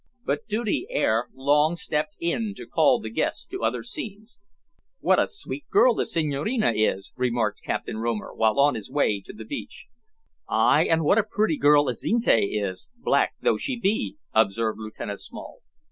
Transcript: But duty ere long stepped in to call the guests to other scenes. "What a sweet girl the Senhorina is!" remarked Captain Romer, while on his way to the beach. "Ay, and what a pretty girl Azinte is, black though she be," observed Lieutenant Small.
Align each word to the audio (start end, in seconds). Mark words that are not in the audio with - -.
But 0.25 0.47
duty 0.47 0.87
ere 0.89 1.27
long 1.31 1.75
stepped 1.75 2.15
in 2.19 2.55
to 2.55 2.65
call 2.65 2.99
the 2.99 3.11
guests 3.11 3.45
to 3.45 3.63
other 3.63 3.83
scenes. 3.83 4.41
"What 4.99 5.19
a 5.19 5.27
sweet 5.27 5.69
girl 5.69 5.93
the 5.93 6.07
Senhorina 6.07 6.73
is!" 6.75 7.13
remarked 7.15 7.61
Captain 7.63 7.99
Romer, 7.99 8.33
while 8.33 8.59
on 8.59 8.73
his 8.73 8.89
way 8.89 9.21
to 9.23 9.31
the 9.31 9.45
beach. 9.45 9.85
"Ay, 10.49 10.87
and 10.89 11.03
what 11.03 11.19
a 11.19 11.23
pretty 11.23 11.55
girl 11.59 11.87
Azinte 11.87 12.35
is, 12.59 12.89
black 12.97 13.35
though 13.41 13.57
she 13.57 13.79
be," 13.79 14.17
observed 14.33 14.79
Lieutenant 14.79 15.21
Small. 15.21 15.59